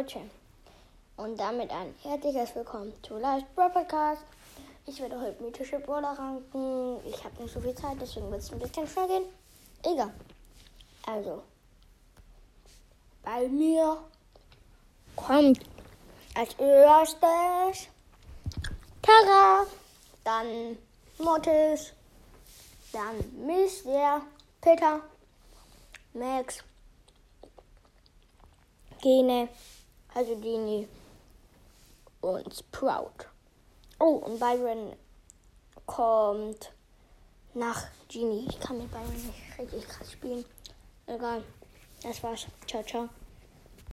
Deutsche. 0.00 0.20
Und 1.18 1.38
damit 1.38 1.70
ein 1.70 1.94
herzliches 2.02 2.54
Willkommen 2.54 2.94
zu 3.02 3.18
Live 3.18 3.44
Podcast. 3.54 4.22
Ich 4.86 4.98
werde 4.98 5.20
heute 5.20 5.42
mythische 5.42 5.78
Brawler 5.78 6.18
ranken. 6.18 7.06
Ich 7.06 7.22
habe 7.22 7.42
nicht 7.42 7.52
so 7.52 7.60
viel 7.60 7.74
Zeit, 7.74 7.98
deswegen 8.00 8.30
wird 8.30 8.40
es 8.40 8.50
ein 8.50 8.60
bisschen 8.60 8.86
schnell 8.86 9.08
gehen. 9.08 9.24
Egal. 9.82 10.10
Also, 11.06 11.42
bei 13.22 13.46
mir 13.48 13.98
kommt 15.16 15.60
als 16.34 16.54
erstes 16.54 17.88
Tara, 19.02 19.66
dann 20.24 20.78
Mortis, 21.18 21.92
dann 22.90 23.18
Mr. 23.46 24.22
Peter, 24.62 25.00
Max, 26.14 26.64
Gene, 29.02 29.50
also 30.14 30.36
Genie 30.36 30.88
und 32.20 32.54
Sprout. 32.54 33.26
Oh, 33.98 34.16
und 34.16 34.38
Byron 34.38 34.94
kommt 35.86 36.72
nach 37.54 37.86
Genie. 38.08 38.46
Ich 38.48 38.60
kann 38.60 38.78
mit 38.78 38.90
Byron 38.90 39.12
nicht 39.12 39.58
richtig 39.58 39.88
krass 39.88 40.12
spielen. 40.12 40.44
Egal. 41.06 41.42
Das 42.02 42.22
war's. 42.22 42.46
Ciao, 42.66 42.82
ciao. 42.82 43.08